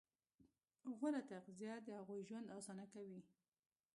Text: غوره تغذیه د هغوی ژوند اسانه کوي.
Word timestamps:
غوره 0.97 1.21
تغذیه 1.31 1.73
د 1.81 1.87
هغوی 1.99 2.21
ژوند 2.29 2.51
اسانه 2.57 2.85
کوي. 2.93 3.19